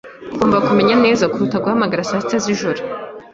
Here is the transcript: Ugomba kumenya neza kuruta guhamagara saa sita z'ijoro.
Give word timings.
Ugomba 0.33 0.57
kumenya 0.67 0.95
neza 1.05 1.29
kuruta 1.31 1.61
guhamagara 1.63 2.07
saa 2.09 2.21
sita 2.23 2.37
z'ijoro. 2.43 2.81